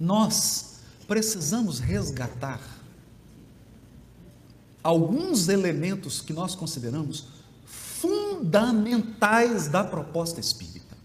[0.00, 2.60] nós precisamos resgatar
[4.82, 7.26] alguns elementos que nós consideramos
[7.66, 10.96] fundamentais da proposta espírita.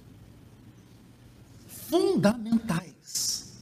[1.68, 3.56] Fundamentais.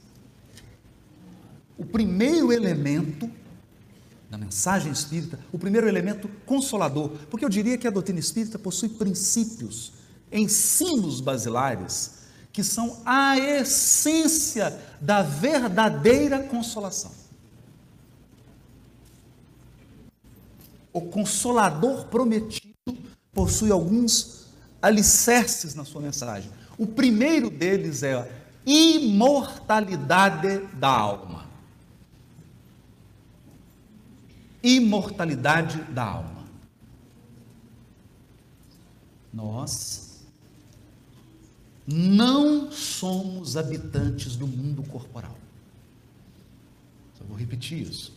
[1.76, 3.28] O primeiro elemento
[4.30, 8.88] da mensagem espírita, o primeiro elemento consolador, porque eu diria que a doutrina espírita possui
[8.88, 9.92] princípios,
[10.30, 12.23] ensinos basilares,
[12.54, 17.10] que são a essência da verdadeira consolação.
[20.92, 22.72] O consolador prometido
[23.32, 24.46] possui alguns
[24.80, 26.48] alicerces na sua mensagem.
[26.78, 28.28] O primeiro deles é a
[28.64, 31.46] imortalidade da alma.
[34.62, 36.44] Imortalidade da alma.
[39.32, 40.03] Nós
[41.86, 45.36] não somos habitantes do mundo corporal.
[47.18, 48.12] Só vou repetir isso.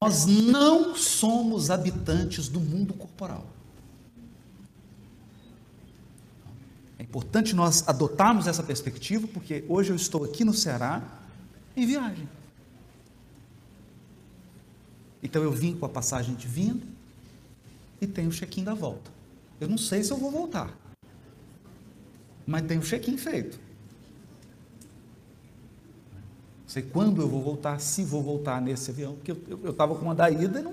[0.00, 3.46] Nós não somos habitantes do mundo corporal.
[6.98, 11.02] É importante nós adotarmos essa perspectiva, porque hoje eu estou aqui no Ceará
[11.76, 12.28] em viagem.
[15.22, 16.86] Então eu vim com a passagem de vinda
[18.00, 19.10] e tenho o check-in da volta.
[19.58, 20.74] Eu não sei se eu vou voltar,
[22.50, 23.70] mas tenho o check-in feito
[26.70, 30.14] sei quando eu vou voltar, se vou voltar nesse avião, porque eu estava com uma
[30.14, 30.72] da ida e não,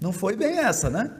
[0.00, 1.10] não foi bem essa, né?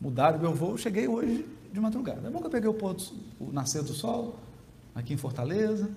[0.00, 2.28] Mudaram meu voo, cheguei hoje de madrugada.
[2.28, 4.38] É bom que eu peguei o, do, o nascer do sol,
[4.94, 5.90] aqui em Fortaleza.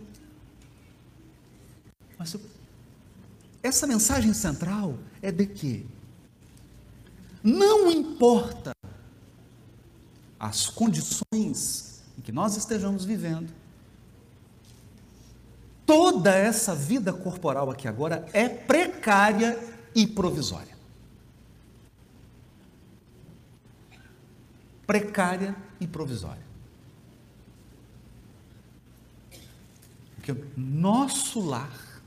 [2.17, 2.35] Mas
[3.61, 5.85] essa mensagem central é de que
[7.43, 8.74] não importa
[10.47, 13.51] as condições em que nós estejamos vivendo,
[15.85, 19.59] toda essa vida corporal aqui agora é precária
[19.93, 20.75] e provisória.
[24.87, 26.45] Precária e provisória.
[30.15, 32.01] Porque nosso lar,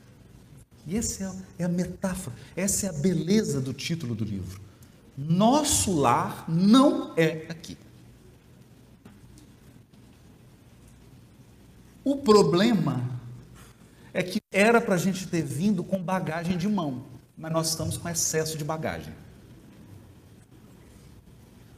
[0.86, 4.60] e essa é, é a metáfora, essa é a beleza do título do livro.
[5.16, 7.76] Nosso lar não é aqui.
[12.08, 13.02] O problema
[14.14, 17.02] é que era para a gente ter vindo com bagagem de mão,
[17.36, 19.12] mas nós estamos com excesso de bagagem.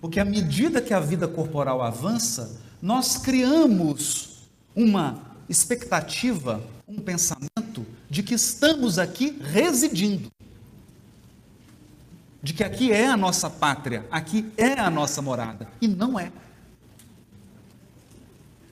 [0.00, 8.22] Porque à medida que a vida corporal avança, nós criamos uma expectativa, um pensamento de
[8.22, 10.30] que estamos aqui residindo.
[12.40, 15.66] De que aqui é a nossa pátria, aqui é a nossa morada.
[15.80, 16.30] E não é.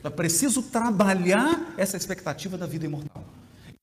[0.03, 3.25] É preciso trabalhar essa expectativa da vida imortal.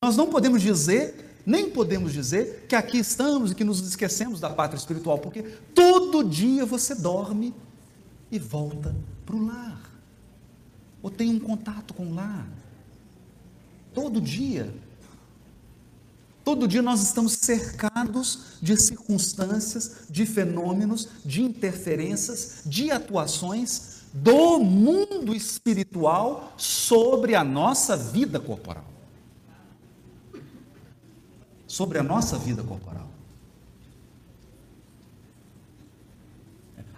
[0.02, 4.50] Nós não podemos dizer, nem podemos dizer, que aqui estamos e que nos esquecemos da
[4.50, 5.42] pátria espiritual, porque
[5.74, 7.54] todo dia você dorme
[8.30, 8.94] e volta
[9.24, 9.80] para o lar,
[11.02, 12.46] ou tem um contato com o lar.
[13.92, 14.72] Todo dia.
[16.44, 25.34] Todo dia nós estamos cercados de circunstâncias, de fenômenos, de interferências, de atuações do mundo
[25.34, 28.96] espiritual sobre a nossa vida corporal
[31.76, 33.06] sobre a nossa vida corporal.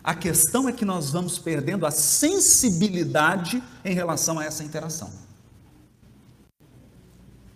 [0.04, 5.10] A questão é que nós vamos perdendo a sensibilidade em relação a essa interação.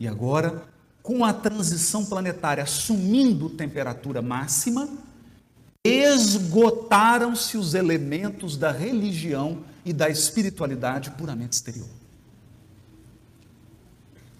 [0.00, 0.64] E agora,
[1.00, 4.88] com a transição planetária assumindo temperatura máxima,
[5.84, 11.88] esgotaram-se os elementos da religião e da espiritualidade puramente exterior.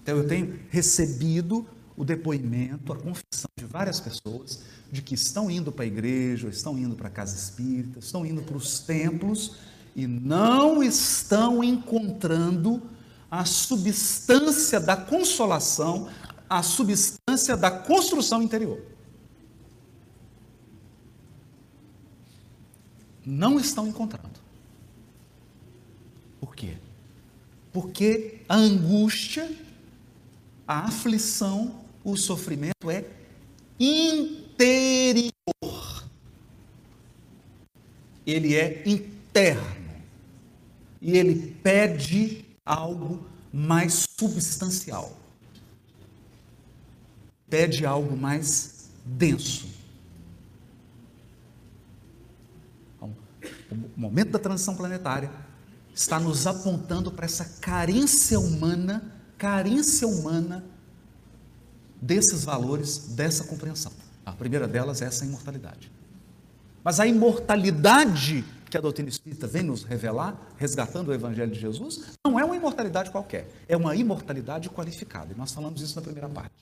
[0.01, 1.65] Então eu tenho recebido
[1.95, 4.61] o depoimento, a confissão de várias pessoas
[4.91, 8.41] de que estão indo para a igreja, estão indo para a casa espírita, estão indo
[8.41, 9.57] para os templos
[9.95, 12.81] e não estão encontrando
[13.29, 16.07] a substância da consolação,
[16.49, 18.92] a substância da construção interior.
[23.25, 24.39] Não estão encontrando.
[26.39, 26.77] Por quê?
[27.71, 29.49] Porque a angústia,
[30.67, 33.05] a aflição, o sofrimento é
[33.79, 35.31] interior.
[38.25, 39.73] Ele é interno.
[41.01, 45.17] E ele pede algo mais substancial.
[47.49, 49.72] Pede algo mais denso.
[53.03, 55.31] Então, o momento da transição planetária
[55.93, 59.03] está nos apontando para essa carência humana,
[59.37, 60.63] carência humana
[62.01, 63.91] desses valores, dessa compreensão.
[64.25, 65.91] A primeira delas é essa imortalidade.
[66.83, 72.01] Mas a imortalidade que a doutrina espírita vem nos revelar, resgatando o Evangelho de Jesus,
[72.25, 75.31] não é uma imortalidade qualquer, é uma imortalidade qualificada.
[75.31, 76.55] E nós falamos isso na primeira parte.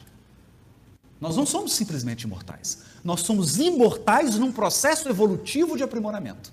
[1.21, 6.51] Nós não somos simplesmente imortais, nós somos imortais num processo evolutivo de aprimoramento.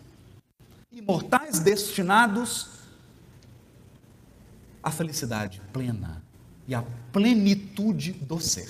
[0.93, 2.69] Imortais destinados
[4.83, 6.23] à felicidade plena
[6.67, 8.69] e à plenitude do ser.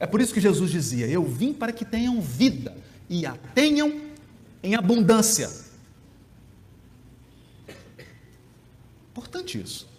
[0.00, 2.76] É por isso que Jesus dizia: Eu vim para que tenham vida
[3.08, 4.10] e a tenham
[4.64, 5.48] em abundância.
[9.12, 9.93] Importante isso.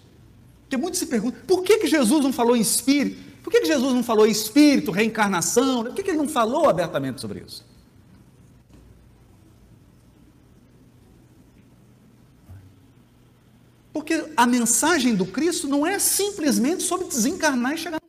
[0.65, 3.23] Porque muitos se perguntam: por que, que Jesus não falou em espírito?
[3.43, 5.83] Por que, que Jesus não falou em espírito, reencarnação?
[5.85, 7.63] Por que, que ele não falou abertamente sobre isso?
[13.93, 17.99] Porque a mensagem do Cristo não é simplesmente sobre desencarnar e chegar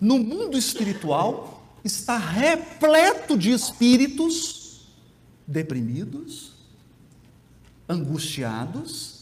[0.00, 4.86] no mundo espiritual está repleto de espíritos
[5.46, 6.52] deprimidos,
[7.88, 9.13] angustiados,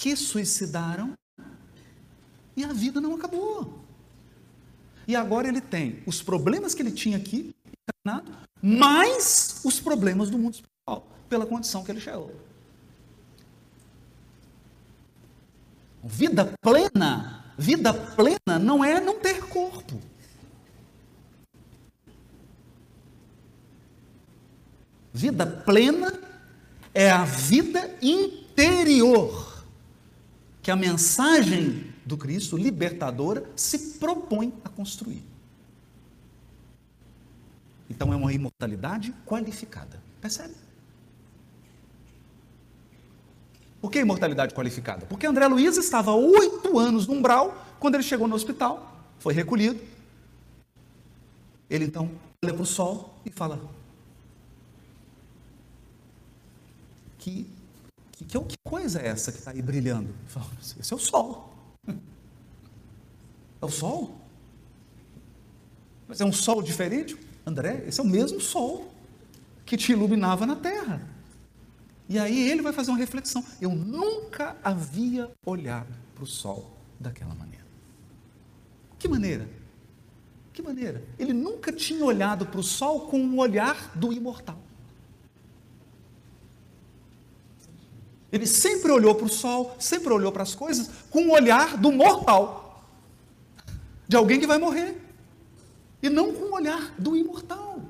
[0.00, 1.12] que suicidaram
[2.56, 3.84] e a vida não acabou.
[5.06, 7.54] E agora ele tem os problemas que ele tinha aqui,
[8.62, 12.34] mais os problemas do mundo espiritual, pela condição que ele chegou.
[16.02, 20.00] Vida plena Vida plena não é não ter corpo.
[25.12, 26.18] Vida plena
[26.94, 29.49] é a vida interior
[30.62, 35.22] que a mensagem do Cristo libertadora se propõe a construir.
[37.88, 40.00] Então é uma imortalidade qualificada.
[40.20, 40.54] Percebe?
[43.80, 45.06] Por que imortalidade qualificada?
[45.06, 49.80] Porque André Luiz estava oito anos no umbral quando ele chegou no hospital, foi recolhido.
[51.68, 52.10] Ele então
[52.44, 53.58] olha para o sol e fala:
[57.18, 57.46] que,
[58.24, 60.14] que, que, coisa é essa que está aí brilhando?
[60.26, 61.54] Fala, Esse é o sol.
[61.86, 64.16] É o sol?
[66.08, 67.16] Mas é um sol diferente?
[67.46, 68.92] André, esse é o mesmo sol
[69.64, 71.08] que te iluminava na terra.
[72.08, 73.44] E aí ele vai fazer uma reflexão.
[73.60, 77.64] Eu nunca havia olhado para o sol daquela maneira.
[78.98, 79.48] Que maneira?
[80.52, 81.04] Que maneira?
[81.18, 84.58] Ele nunca tinha olhado para o sol com o olhar do imortal.
[88.32, 91.90] Ele sempre olhou para o sol, sempre olhou para as coisas com o olhar do
[91.90, 92.84] mortal,
[94.06, 95.00] de alguém que vai morrer,
[96.02, 97.82] e não com o olhar do imortal.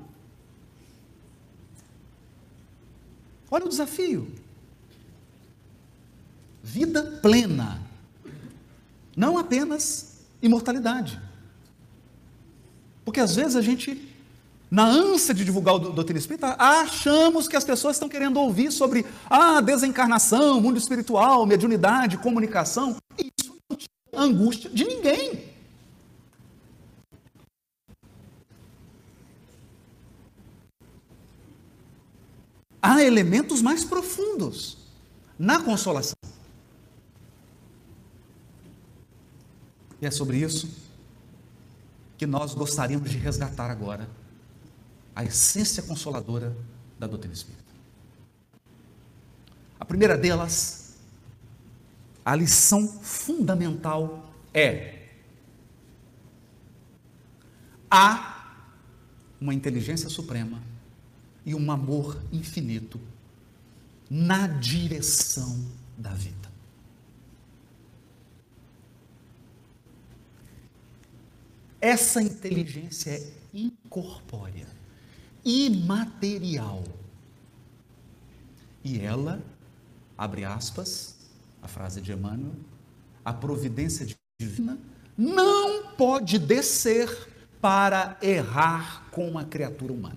[3.49, 4.31] Olha o desafio.
[6.63, 7.81] Vida plena.
[9.15, 11.21] Não apenas imortalidade.
[13.03, 14.10] Porque às vezes a gente,
[14.71, 19.05] na ânsia de divulgar o doutrina espírita, achamos que as pessoas estão querendo ouvir sobre
[19.29, 22.95] a ah, desencarnação, mundo espiritual, mediunidade, comunicação.
[23.17, 25.51] Isso não tira angústia de ninguém.
[32.81, 34.75] há elementos mais profundos
[35.37, 36.15] na consolação.
[40.01, 40.67] E é sobre isso
[42.17, 44.09] que nós gostaríamos de resgatar agora
[45.21, 46.55] a essência consoladora
[46.97, 47.71] da doutrina espírita.
[49.79, 50.97] A primeira delas,
[52.25, 55.09] a lição fundamental é:
[57.89, 58.65] há
[59.39, 60.61] uma inteligência suprema
[61.45, 62.99] e um amor infinito
[64.09, 66.51] na direção da vida.
[71.79, 74.80] Essa inteligência é incorpórea,
[75.43, 76.83] imaterial.
[78.83, 79.41] E ela,
[80.17, 81.15] abre aspas,
[81.61, 82.55] a frase de Emmanuel,
[83.23, 84.07] a providência
[84.39, 84.77] divina
[85.17, 87.29] não pode descer
[87.59, 90.15] para errar com a criatura humana.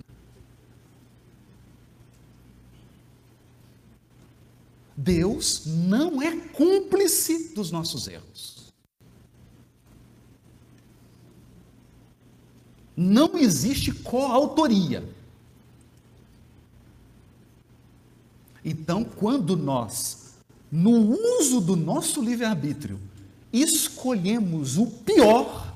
[4.96, 8.53] Deus não é cúmplice dos nossos erros.
[12.96, 15.08] Não existe coautoria.
[18.64, 20.34] Então, quando nós,
[20.70, 20.90] no
[21.38, 22.98] uso do nosso livre-arbítrio,
[23.52, 25.74] escolhemos o pior,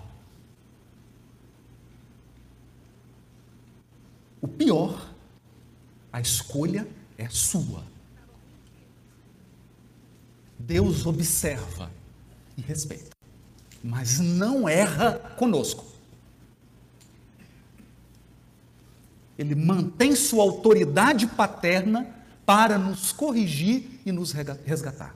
[4.41, 5.09] o pior,
[6.21, 7.83] escolha é sua.
[10.59, 11.91] Deus observa
[12.57, 13.11] e respeita,
[13.83, 15.85] mas não erra conosco.
[19.39, 22.13] Ele mantém sua autoridade paterna
[22.45, 25.15] para nos corrigir e nos resgatar.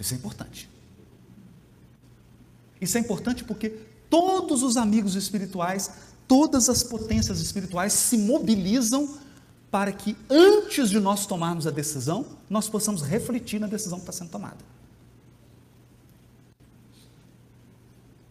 [0.00, 0.70] Isso é importante.
[2.80, 3.68] Isso é importante porque
[4.08, 5.90] todos os amigos espirituais,
[6.26, 9.18] todas as potências espirituais se mobilizam
[9.70, 14.12] para que antes de nós tomarmos a decisão, nós possamos refletir na decisão que está
[14.12, 14.64] sendo tomada.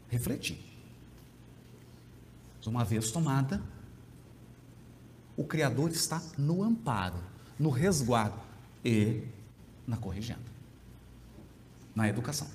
[0.09, 0.68] Refletir.
[2.69, 3.59] Uma vez tomada,
[5.35, 7.17] o Criador está no amparo,
[7.57, 8.39] no resguardo
[8.85, 9.23] e
[9.87, 10.45] na corrigenda,
[11.95, 12.47] na educação.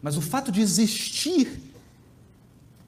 [0.00, 1.60] Mas o fato de existir,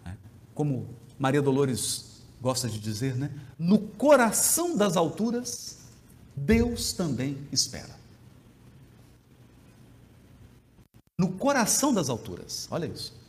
[0.03, 0.17] né,
[0.55, 5.81] como Maria Dolores gosta de dizer, né, no coração das alturas,
[6.35, 7.95] Deus também espera.
[11.19, 13.20] No coração das alturas, olha isso.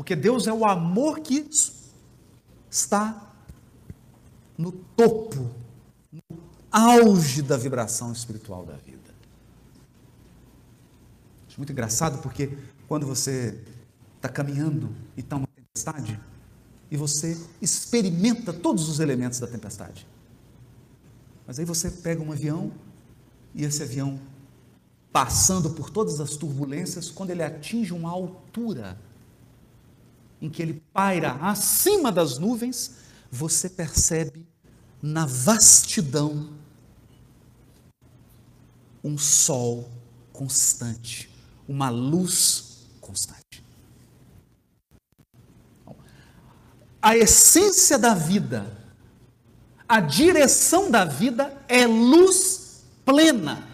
[0.00, 1.46] Porque Deus é o amor que
[2.70, 3.34] está
[4.56, 5.50] no topo,
[6.10, 6.38] no
[6.72, 9.14] auge da vibração espiritual da vida.
[11.46, 12.56] Acho muito engraçado porque
[12.88, 13.62] quando você
[14.16, 14.88] está caminhando
[15.18, 16.18] e está uma tempestade,
[16.90, 20.06] e você experimenta todos os elementos da tempestade.
[21.46, 22.72] Mas aí você pega um avião
[23.54, 24.18] e esse avião,
[25.12, 28.98] passando por todas as turbulências, quando ele atinge uma altura
[30.40, 32.96] em que ele paira acima das nuvens,
[33.30, 34.46] você percebe
[35.02, 36.50] na vastidão
[39.02, 39.90] um sol
[40.32, 41.30] constante,
[41.68, 43.64] uma luz constante.
[47.02, 48.78] A essência da vida,
[49.88, 53.66] a direção da vida é luz plena.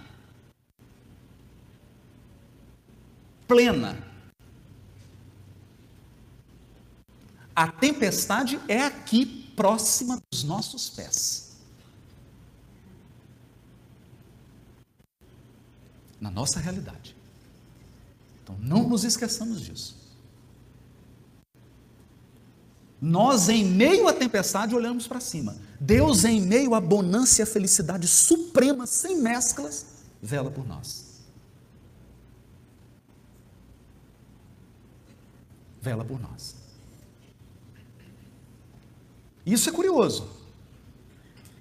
[3.48, 4.05] Plena.
[7.56, 11.56] A tempestade é aqui, próxima dos nossos pés.
[16.20, 17.16] Na nossa realidade.
[18.42, 19.96] Então, não nos esqueçamos disso.
[23.00, 25.56] Nós, em meio à tempestade, olhamos para cima.
[25.80, 29.86] Deus, em meio à bonança e à felicidade suprema, sem mesclas,
[30.20, 31.22] vela por nós.
[35.80, 36.65] Vela por nós.
[39.46, 40.28] Isso é curioso.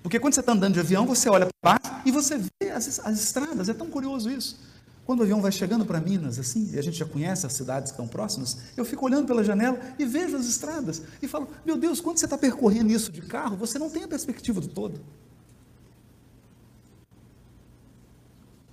[0.02, 3.00] Porque quando você está andando de avião, você olha para baixo e você vê as,
[3.00, 3.70] as estradas.
[3.70, 4.60] É tão curioso isso.
[5.06, 7.92] Quando o avião vai chegando para Minas, assim, e a gente já conhece as cidades
[7.92, 11.78] que estão próximas, eu fico olhando pela janela e vejo as estradas e falo: Meu
[11.78, 15.00] Deus, quando você está percorrendo isso de carro, você não tem a perspectiva do todo.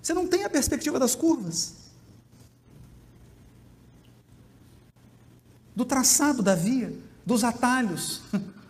[0.00, 1.74] Você não tem a perspectiva das curvas,
[5.76, 6.92] do traçado da via,
[7.26, 8.22] dos atalhos.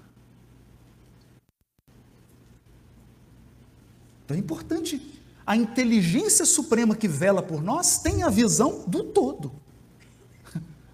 [4.32, 5.20] Então é importante.
[5.44, 9.52] A inteligência suprema que vela por nós tem a visão do todo,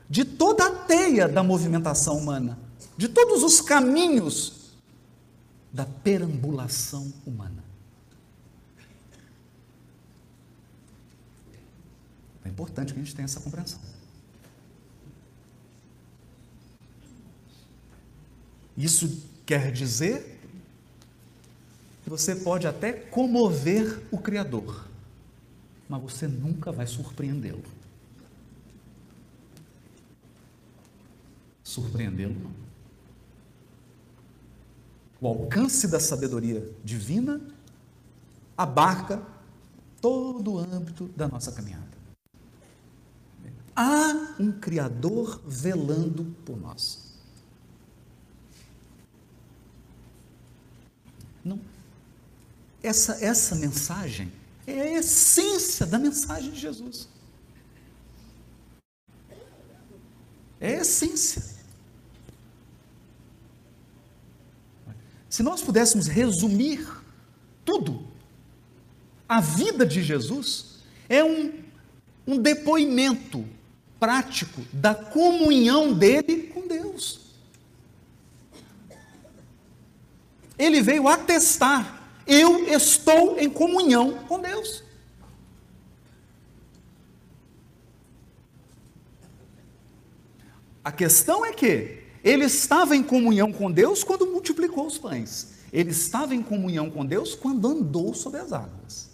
[0.09, 2.59] de toda a teia da movimentação humana,
[2.97, 4.73] de todos os caminhos
[5.73, 7.63] da perambulação humana.
[12.45, 13.79] É importante que a gente tenha essa compreensão.
[18.77, 20.38] Isso quer dizer
[22.09, 24.89] você pode até comover o Criador,
[25.89, 27.63] mas você nunca vai surpreendê-lo.
[31.63, 32.53] Surpreendê-lo não.
[35.21, 37.41] O alcance da sabedoria divina
[38.57, 39.21] abarca
[40.01, 41.87] todo o âmbito da nossa caminhada.
[43.75, 47.09] Há um Criador velando por nós.
[51.45, 51.59] Não
[52.89, 54.33] essa, essa mensagem
[54.67, 57.09] é a essência da mensagem de Jesus.
[60.61, 61.43] É a essência.
[65.29, 66.89] Se nós pudéssemos resumir
[67.65, 68.07] tudo,
[69.29, 70.79] a vida de Jesus
[71.09, 71.63] é um,
[72.27, 73.47] um depoimento
[74.01, 77.21] prático da comunhão dele com Deus.
[80.59, 81.98] Ele veio atestar
[82.29, 84.85] eu estou em comunhão com Deus.
[90.85, 95.59] A questão é que Ele estava em comunhão com Deus quando multiplicou os pães.
[95.73, 99.09] Ele estava em comunhão com Deus quando andou sobre as águas.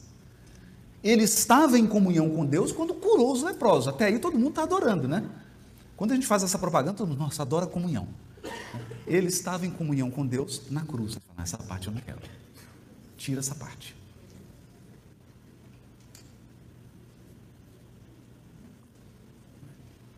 [1.02, 3.88] Ele estava em comunhão com Deus quando curou os leprosos.
[3.88, 5.28] Até aí todo mundo está adorando, né?
[5.96, 8.08] Quando a gente faz essa propaganda, todo mundo, nossa, adora comunhão.
[9.06, 11.18] Ele estava em comunhão com Deus na cruz.
[11.38, 12.20] Essa parte eu não quero.
[13.24, 13.96] Tira essa parte.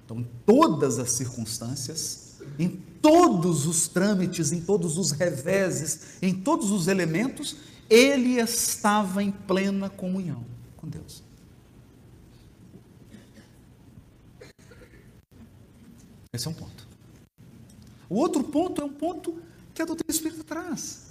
[0.04, 6.72] Então, em todas as circunstâncias, em todos os trâmites, em todos os reveses, em todos
[6.72, 7.54] os elementos,
[7.88, 10.44] ele estava em plena comunhão
[10.76, 11.22] com Deus.
[16.32, 16.88] Esse é um ponto.
[18.08, 19.40] O outro ponto é um ponto
[19.72, 21.05] que a doutrina espírita traz.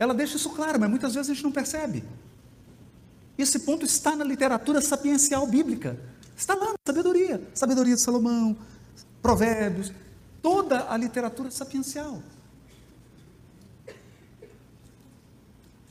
[0.00, 2.02] Ela deixa isso claro, mas muitas vezes a gente não percebe.
[3.36, 6.00] Esse ponto está na literatura sapiencial bíblica.
[6.34, 7.46] Está lá na sabedoria.
[7.54, 8.56] Sabedoria de Salomão,
[9.20, 9.92] Provérbios,
[10.40, 12.22] toda a literatura sapiencial.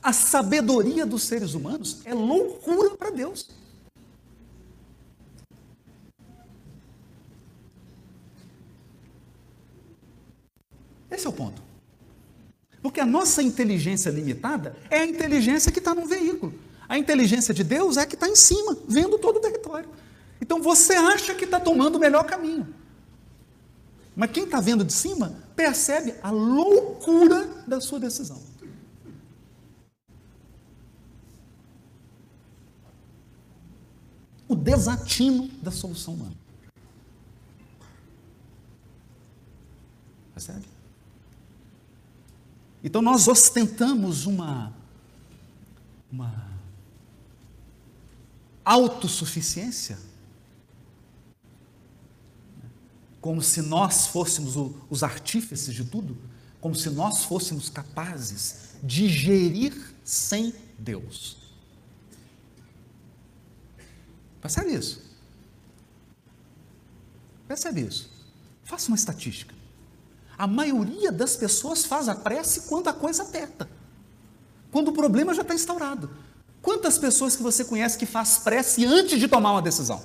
[0.02, 3.48] A sabedoria dos seres humanos é loucura para Deus.
[11.08, 11.69] Esse é o ponto.
[12.82, 16.54] Porque a nossa inteligência limitada é a inteligência que está no veículo.
[16.88, 19.88] A inteligência de Deus é a que está em cima, vendo todo o território.
[20.40, 22.74] Então você acha que está tomando o melhor caminho.
[24.16, 28.40] Mas quem está vendo de cima percebe a loucura da sua decisão.
[34.48, 36.34] O desatino da solução humana.
[40.34, 40.79] Percebe?
[42.82, 44.74] Então nós ostentamos uma,
[46.10, 46.48] uma
[48.64, 49.98] autossuficiência
[53.20, 56.16] como se nós fôssemos o, os artífices de tudo,
[56.60, 61.36] como se nós fôssemos capazes de gerir sem Deus.
[64.40, 65.02] Percebe isso?
[67.46, 68.10] Percebe isso?
[68.64, 69.54] Faça uma estatística.
[70.40, 73.68] A maioria das pessoas faz a prece quando a coisa aperta.
[74.72, 76.08] Quando o problema já está instaurado.
[76.62, 80.02] Quantas pessoas que você conhece que faz prece antes de tomar uma decisão?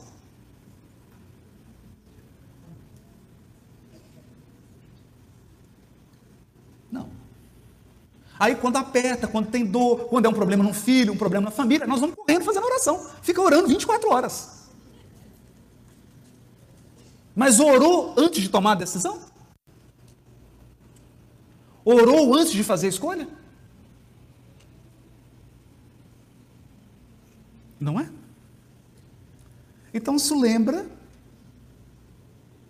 [8.37, 11.51] Aí quando aperta, quando tem dor, quando é um problema no filho, um problema na
[11.51, 13.09] família, nós vamos correndo fazendo oração.
[13.21, 14.65] Fica orando 24 horas.
[17.33, 19.33] Mas orou antes de tomar a decisão?
[21.85, 23.27] Orou antes de fazer a escolha?
[27.79, 28.09] Não é?
[29.93, 30.89] Então isso lembra,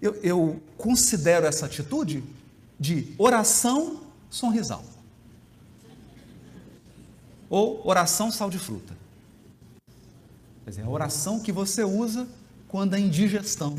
[0.01, 2.23] eu, eu considero essa atitude
[2.79, 4.83] de oração sonrisal
[7.49, 8.95] ou oração sal de fruta.
[10.63, 12.27] Quer dizer, a oração que você usa
[12.67, 13.77] quando a indigestão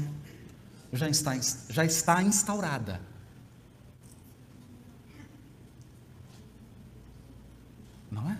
[0.92, 1.32] já está,
[1.68, 3.00] já está instaurada.
[8.10, 8.38] Não é?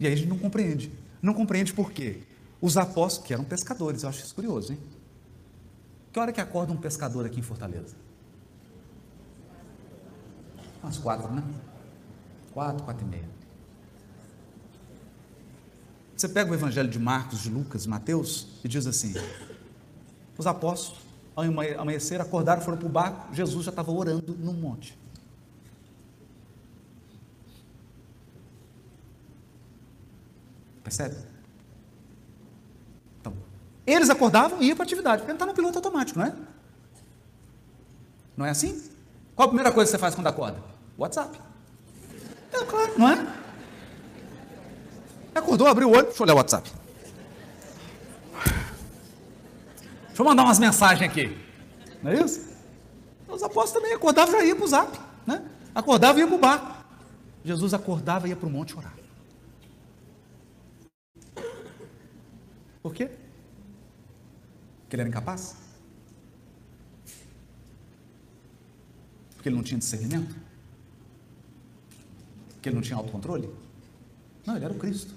[0.00, 0.92] E aí a gente não compreende.
[1.20, 2.22] Não compreende por quê?
[2.60, 4.78] Os apóstolos, que eram pescadores, eu acho isso curioso, hein?
[6.12, 7.94] Que hora que acorda um pescador aqui em Fortaleza?
[10.82, 11.42] Umas quatro, né?
[12.52, 13.28] Quatro, quatro e meia.
[16.16, 19.14] Você pega o evangelho de Marcos, de Lucas, Mateus e diz assim:
[20.36, 21.00] os apóstolos,
[21.36, 24.98] ao amanhecer, acordaram, foram para o barco, Jesus já estava orando no monte.
[30.88, 31.16] Percebe?
[33.20, 33.34] Então,
[33.86, 36.34] eles acordavam e iam para a atividade, porque não está no piloto automático, não é?
[38.34, 38.90] Não é assim?
[39.36, 40.62] Qual a primeira coisa que você faz quando acorda?
[40.96, 41.38] WhatsApp.
[42.52, 43.34] É claro, não é?
[45.34, 46.72] Acordou, abriu o olho, deixa eu olhar o WhatsApp.
[50.06, 51.36] Deixa eu mandar umas mensagens aqui.
[52.02, 52.48] Não é isso?
[53.28, 54.98] Os apóstolos também acordavam e já iam para o zap.
[55.26, 55.42] Né?
[55.74, 56.74] Acordava e ia para o barco.
[57.44, 58.94] Jesus acordava e ia para o monte orar.
[62.88, 63.10] Por quê?
[64.80, 65.56] Porque ele era incapaz?
[69.34, 70.34] Porque ele não tinha discernimento?
[72.54, 73.54] Porque ele não tinha autocontrole?
[74.46, 75.12] Não, ele era o Cristo.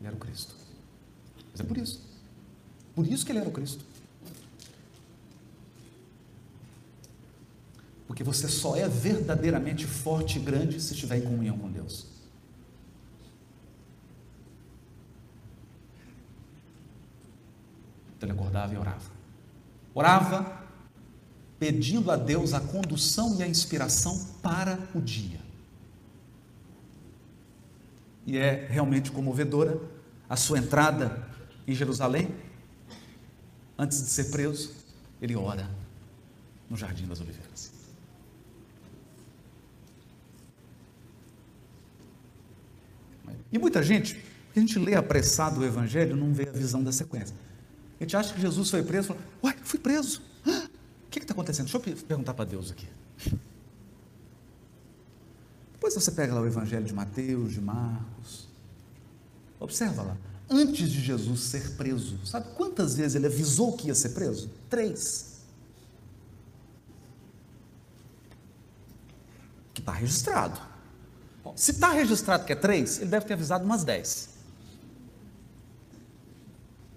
[0.00, 0.54] Ele era o Cristo.
[1.50, 2.06] Mas é por isso.
[2.94, 3.82] Por isso que ele era o Cristo.
[8.06, 12.18] Porque você só é verdadeiramente forte e grande se estiver em comunhão com Deus.
[18.18, 19.10] Então ele acordava e orava.
[19.94, 20.58] orava
[21.58, 25.40] pedindo a Deus a condução e a inspiração para o dia.
[28.26, 29.80] E é realmente comovedora
[30.28, 31.26] a sua entrada
[31.66, 32.32] em Jerusalém.
[33.76, 34.72] Antes de ser preso,
[35.20, 35.68] ele ora
[36.68, 37.72] no Jardim das Oliveiras.
[43.50, 44.22] E muita gente,
[44.54, 47.34] a gente lê apressado o Evangelho, não vê a visão da sequência.
[47.98, 50.22] A gente acha que Jesus foi preso, fala, uai, fui preso.
[50.46, 51.66] O que está acontecendo?
[51.66, 52.86] Deixa eu perguntar para Deus aqui.
[55.72, 58.48] Depois você pega lá o Evangelho de Mateus, de Marcos.
[59.58, 60.16] Observa lá.
[60.50, 64.50] Antes de Jesus ser preso, sabe quantas vezes ele avisou que ia ser preso?
[64.70, 65.40] Três.
[69.74, 70.60] Que está registrado.
[71.56, 74.37] Se está registrado que é três, ele deve ter avisado umas dez.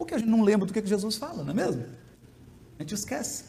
[0.01, 1.85] Porque a gente não lembra do que Jesus fala, não é mesmo?
[2.79, 3.43] A gente esquece.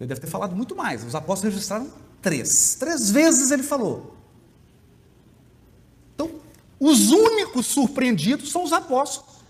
[0.00, 1.04] Ele deve ter falado muito mais.
[1.04, 2.76] Os apóstolos registraram três.
[2.76, 4.16] Três vezes ele falou.
[6.14, 6.40] Então,
[6.80, 9.42] os únicos surpreendidos são os apóstolos,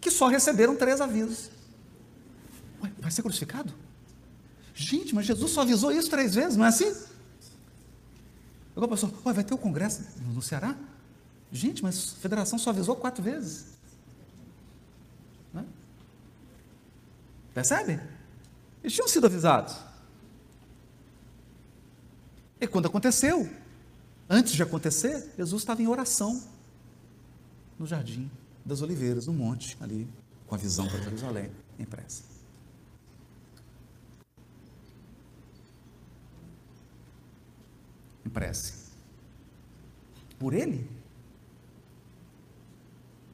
[0.00, 1.50] que só receberam três avisos.
[2.82, 3.74] Ué, vai ser crucificado?
[4.74, 6.96] Gente, mas Jesus só avisou isso três vezes, não é assim?
[8.74, 10.74] Agora pastor, vai ter o congresso no Ceará?
[11.52, 13.72] Gente, mas a federação só avisou quatro vezes.
[17.54, 18.00] Percebe?
[18.82, 19.76] Eles tinham sido avisados.
[22.60, 23.50] E quando aconteceu,
[24.28, 26.42] antes de acontecer, Jesus estava em oração
[27.78, 28.30] no jardim
[28.64, 30.08] das oliveiras, no monte, ali,
[30.46, 31.50] com a visão para Jerusalém,
[31.84, 32.24] em.
[38.24, 38.72] Em prece.
[40.38, 40.88] Por ele?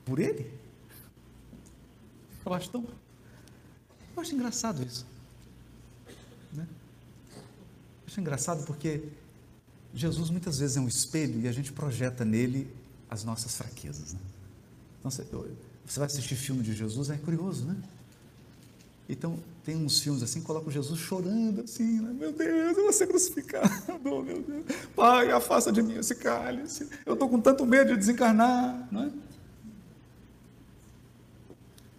[0.05, 0.51] Por ele?
[2.45, 2.87] Eu acho tão.
[4.19, 5.07] Eu acho engraçado isso.
[6.53, 6.67] Né?
[7.37, 7.43] Eu
[8.09, 9.05] acho engraçado porque
[9.95, 12.69] Jesus muitas vezes é um espelho e a gente projeta nele
[13.09, 14.15] as nossas fraquezas.
[14.15, 14.21] Né?
[14.99, 15.25] Então, você,
[15.87, 17.77] você vai assistir filme de Jesus, é curioso, né?
[19.09, 22.13] Então, tem uns filmes assim, coloca Jesus chorando assim, né?
[22.13, 23.71] meu Deus, eu vou ser crucificado,
[24.03, 24.65] meu Deus.
[24.97, 26.89] Pai, afasta de mim esse cálice.
[27.07, 29.13] Eu estou com tanto medo de desencarnar, não é?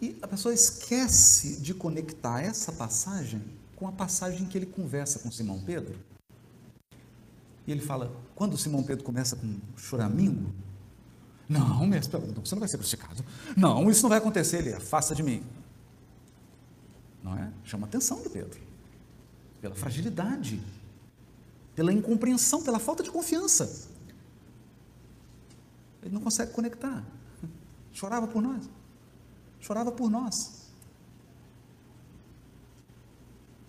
[0.01, 3.41] E a pessoa esquece de conectar essa passagem
[3.75, 5.99] com a passagem que ele conversa com Simão Pedro.
[7.67, 10.53] E ele fala: quando Simão Pedro começa com choramingo,
[11.47, 13.25] não, mestre, você não vai ser crucificado.
[13.57, 14.57] Não, isso não vai acontecer.
[14.59, 15.43] Ele afasta de mim.
[17.23, 17.51] Não é?
[17.63, 18.59] Chama a atenção do Pedro.
[19.59, 20.61] Pela fragilidade,
[21.75, 23.87] pela incompreensão, pela falta de confiança.
[26.01, 27.03] Ele não consegue conectar.
[27.91, 28.69] Chorava por nós
[29.59, 30.71] chorava por nós.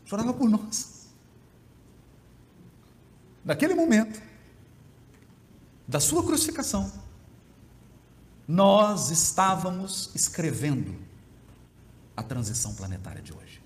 [0.05, 1.09] Chorava por nós.
[3.45, 4.21] Naquele momento,
[5.87, 6.93] da sua crucificação,
[8.47, 10.97] nós estávamos escrevendo
[12.17, 13.63] a transição planetária de hoje.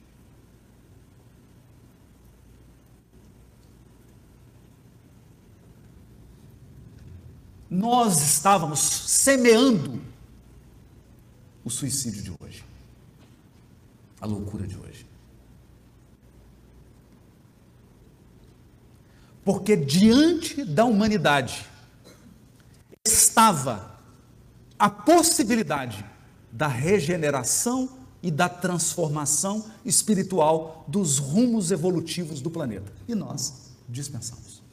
[7.69, 10.13] Nós estávamos semeando
[11.64, 12.64] o suicídio de hoje,
[14.20, 15.07] a loucura de hoje.
[19.44, 21.66] Porque diante da humanidade
[23.07, 23.98] estava
[24.79, 26.05] a possibilidade
[26.50, 32.90] da regeneração e da transformação espiritual dos rumos evolutivos do planeta.
[33.07, 34.63] E nós dispensamos.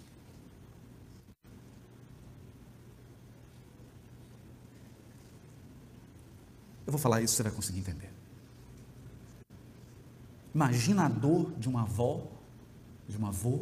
[6.92, 8.12] Eu vou falar isso, você vai conseguir entender.
[10.54, 12.28] Imagina a dor de uma avó,
[13.08, 13.60] de uma avó,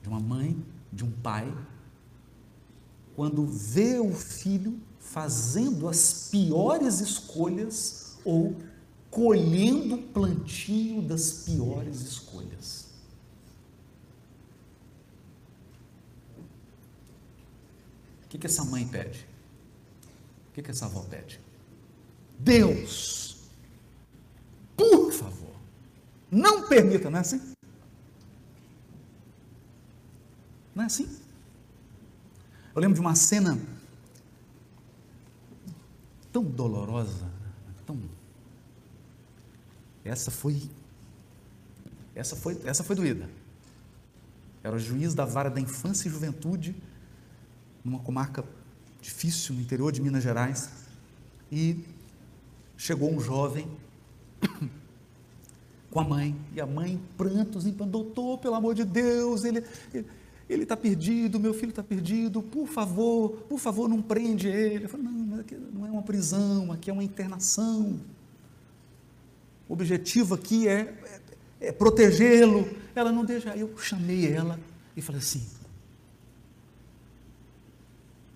[0.00, 1.52] de uma mãe, de um pai,
[3.16, 8.54] quando vê o filho fazendo as piores escolhas ou
[9.10, 12.86] colhendo o plantio das piores escolhas.
[18.26, 19.26] O que, que essa mãe pede?
[20.50, 21.49] O que, que essa avó pede?
[22.42, 23.36] Deus,
[24.76, 25.54] por favor,
[26.30, 27.54] não permita, não é assim?
[30.74, 31.06] Não é assim?
[32.74, 33.58] Eu lembro de uma cena
[36.32, 37.30] tão dolorosa,
[37.84, 38.00] tão.
[40.02, 40.70] Essa foi.
[42.14, 43.28] Essa foi, essa foi doída.
[44.62, 46.74] Era o juiz da vara da infância e juventude,
[47.84, 48.44] numa comarca
[49.00, 50.70] difícil no interior de Minas Gerais.
[51.52, 51.84] E
[52.80, 53.68] chegou um jovem
[55.90, 59.62] com a mãe, e a mãe em prantos, em doutor, pelo amor de Deus, ele
[60.48, 64.88] ele está perdido, meu filho está perdido, por favor, por favor, não prende ele.
[64.88, 68.00] Falei, não, aqui não é uma prisão, aqui é uma internação.
[69.68, 71.20] O objetivo aqui é,
[71.60, 72.68] é, é protegê-lo.
[72.96, 73.56] Ela não deixa.
[73.56, 74.58] Eu chamei ela
[74.96, 75.46] e falei assim: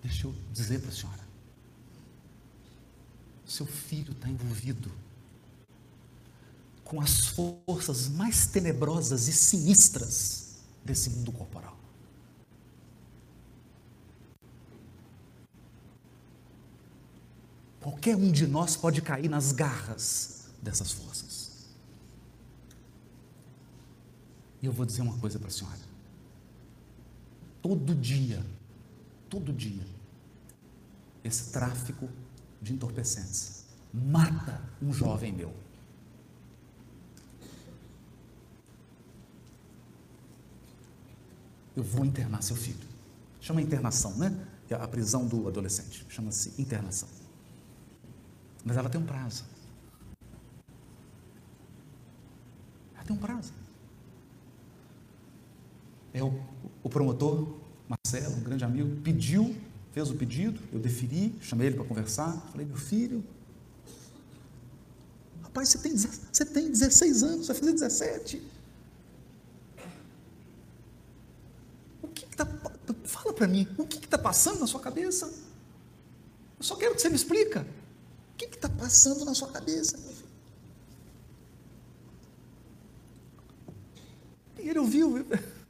[0.00, 1.23] deixa eu dizer para a senhora,
[3.54, 4.90] seu filho está envolvido
[6.82, 11.78] com as forças mais tenebrosas e sinistras desse mundo corporal.
[17.80, 21.68] Qualquer um de nós pode cair nas garras dessas forças.
[24.60, 25.78] E eu vou dizer uma coisa para a senhora.
[27.62, 28.44] Todo dia,
[29.30, 29.86] todo dia,
[31.22, 32.08] esse tráfico
[32.64, 35.54] de entorpecentes mata um jovem meu.
[41.76, 42.88] Eu vou internar seu filho.
[43.40, 44.46] Chama internação, né?
[44.70, 46.04] É a prisão do adolescente.
[46.08, 47.08] Chama-se internação.
[48.64, 49.44] Mas ela tem um prazo.
[52.94, 53.52] Ela tem um prazo.
[56.12, 56.40] É o,
[56.82, 59.54] o promotor, Marcelo, um grande amigo, pediu,
[59.94, 63.24] fez o pedido, eu deferi, chamei ele para conversar, falei, meu filho,
[65.40, 68.42] rapaz, você tem, você tem 16 anos, vai fazer 17.
[72.02, 72.44] O que está,
[73.04, 75.26] fala para mim, o que está passando na sua cabeça?
[76.58, 77.64] Eu só quero que você me explica.
[78.32, 80.28] O que está passando na sua cabeça, meu filho?
[84.58, 85.24] E ele ouviu.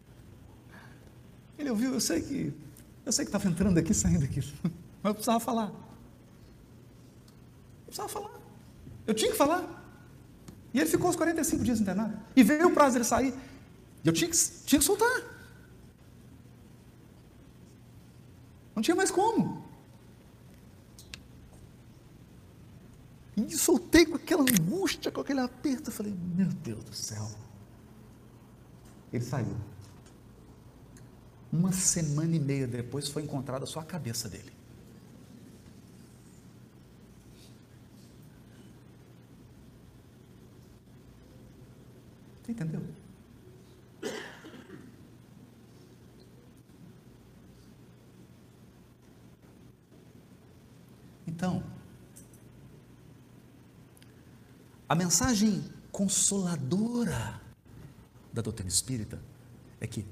[1.56, 2.63] Ele ouviu, eu sei que.
[3.04, 4.40] Eu sei que estava entrando aqui saindo aqui.
[5.02, 5.66] Mas eu precisava falar.
[7.80, 8.40] Eu precisava falar.
[9.06, 9.82] Eu tinha que falar.
[10.72, 12.18] E ele ficou os 45 dias internado.
[12.34, 13.34] E veio o prazo dele sair.
[14.02, 15.22] E eu tinha que, tinha que soltar.
[18.74, 19.62] Não tinha mais como.
[23.36, 25.90] E soltei com aquela angústia, com aquele aperto.
[25.90, 27.30] Eu falei, meu Deus do céu.
[29.12, 29.73] Ele saiu.
[31.54, 34.52] Uma semana e meia depois foi encontrada só a cabeça dele.
[42.42, 42.82] Você entendeu?
[51.26, 51.62] Então,
[54.94, 57.40] A mensagem consoladora
[58.32, 59.18] da doutrina espírita
[59.80, 60.06] é que,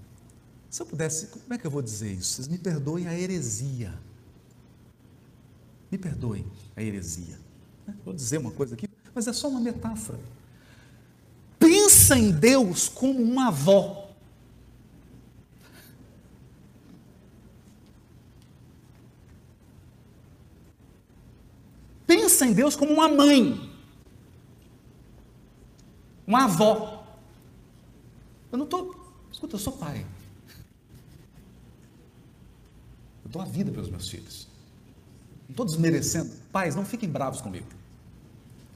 [0.72, 2.32] se eu pudesse, como é que eu vou dizer isso?
[2.32, 3.92] Vocês me perdoem a heresia.
[5.90, 7.38] Me perdoem a heresia.
[8.04, 10.18] Vou dizer uma coisa aqui, mas é só uma metáfora.
[11.58, 14.10] Pensa em Deus como uma avó.
[22.06, 23.70] Pensa em Deus como uma mãe
[26.26, 27.04] uma avó.
[28.50, 28.96] Eu não estou.
[29.30, 30.06] Escuta, eu sou pai.
[33.21, 34.46] Eu dou a vida pelos meus filhos.
[35.48, 36.30] Não estou desmerecendo.
[36.52, 37.66] Pais, não fiquem bravos comigo.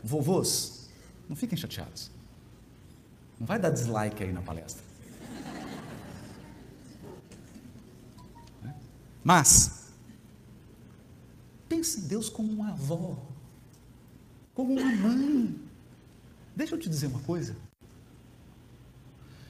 [0.02, 0.88] Vovôs,
[1.28, 2.10] não fiquem chateados.
[3.38, 4.82] Não vai dar dislike aí na palestra.
[9.22, 9.90] Mas,
[11.68, 13.18] pense em Deus como uma avó,
[14.54, 15.60] como uma mãe.
[16.54, 17.56] Deixa eu te dizer uma coisa.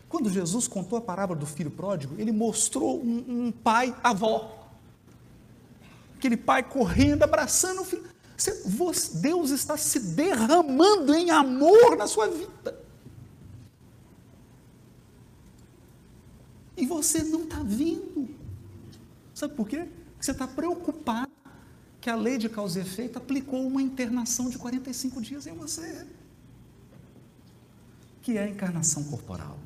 [0.08, 4.55] Quando Jesus contou a parábola do filho pródigo, ele mostrou um, um pai avó.
[6.16, 8.04] Aquele pai correndo, abraçando o filho.
[8.36, 12.78] Você, Deus está se derramando em amor na sua vida.
[16.76, 18.28] E você não está vindo.
[19.34, 19.78] Sabe por quê?
[19.78, 21.30] Porque você está preocupado
[22.00, 26.06] que a lei de causa e efeito aplicou uma internação de 45 dias em você
[28.26, 29.56] que é a encarnação corporal.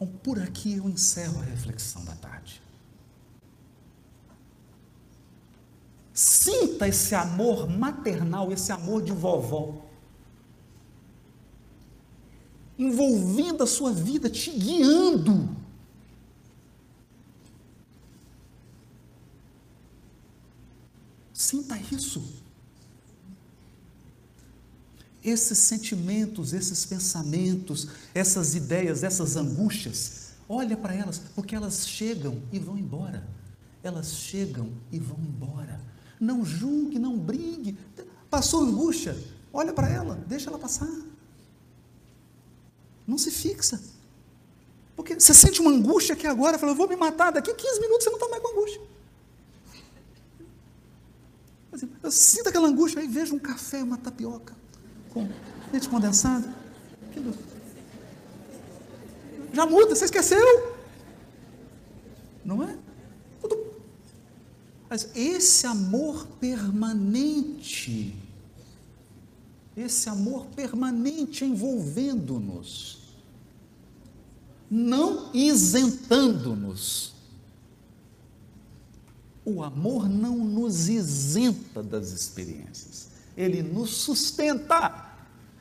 [0.00, 2.62] Bom, por aqui eu encerro a reflexão da tarde.
[6.14, 9.84] Sinta esse amor maternal, esse amor de vovó,
[12.78, 15.54] envolvendo a sua vida, te guiando.
[21.34, 22.39] Sinta isso
[25.22, 32.58] esses sentimentos, esses pensamentos, essas ideias, essas angústias, olha para elas, porque elas chegam e
[32.58, 33.26] vão embora.
[33.82, 35.80] Elas chegam e vão embora.
[36.18, 37.78] Não julgue, não brigue.
[38.28, 39.16] Passou angústia,
[39.52, 40.90] olha para ela, deixa ela passar.
[43.06, 43.80] Não se fixa.
[44.94, 48.04] Porque você sente uma angústia aqui agora, fala, eu vou me matar, daqui 15 minutos
[48.04, 48.82] você não está mais com angústia.
[52.02, 54.54] Eu sinto aquela angústia, aí vejo um café, uma tapioca,
[55.12, 55.28] com
[55.72, 56.48] leite condensado.
[59.52, 60.76] Já muda, você esqueceu.
[62.44, 62.76] Não é?
[64.90, 68.12] Mas esse amor permanente,
[69.76, 72.98] esse amor permanente envolvendo-nos,
[74.68, 77.14] não isentando-nos.
[79.44, 85.10] O amor não nos isenta das experiências, ele nos sustenta.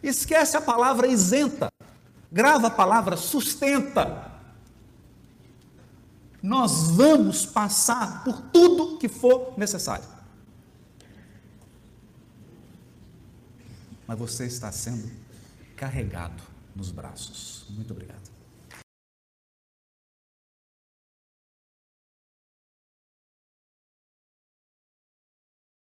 [0.02, 1.70] Esquece a palavra isenta,
[2.32, 4.30] grava a palavra sustenta.
[6.42, 10.08] Nós vamos passar por tudo que for necessário.
[14.08, 15.12] Mas você está sendo
[15.76, 16.42] carregado
[16.76, 17.66] nos braços.
[17.70, 18.29] Muito obrigado.